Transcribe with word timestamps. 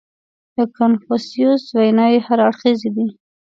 •د 0.57 0.57
کنفوسیوس 0.77 1.63
ویناوې 1.77 2.19
هر 2.27 2.39
اړخیزې 2.47 2.89
دي. 2.95 3.07